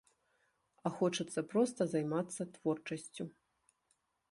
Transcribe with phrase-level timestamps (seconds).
[0.89, 3.23] А хочацца проста займацца творчасцю.